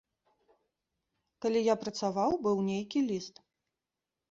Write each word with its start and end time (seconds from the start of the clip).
Калі 1.45 1.59
я 1.61 1.75
працаваў, 1.83 2.31
быў 2.49 2.57
нейкі 2.73 2.99
ліст. 3.11 3.35